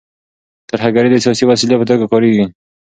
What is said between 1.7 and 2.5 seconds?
په توګه کارېږي.